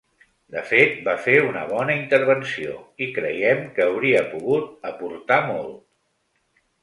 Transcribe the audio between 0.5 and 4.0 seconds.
De fet, va fer una bona intervenció, i creiem que